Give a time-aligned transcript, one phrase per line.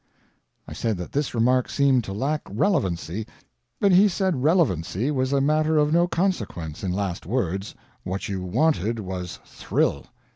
[0.67, 3.27] I said that this remark seemed to lack relevancy;
[3.79, 8.41] but he said relevancy was a matter of no consequence in last words, what you
[8.43, 10.07] wanted was thrill.